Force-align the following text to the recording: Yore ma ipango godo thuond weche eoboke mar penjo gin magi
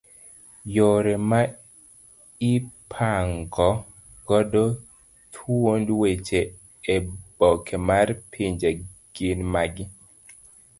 Yore 0.75 1.13
ma 1.29 1.39
ipango 2.51 3.69
godo 4.27 4.63
thuond 5.33 5.87
weche 6.01 6.41
eoboke 6.95 7.75
mar 7.87 8.07
penjo 8.33 8.69
gin 9.15 9.39
magi 9.53 9.83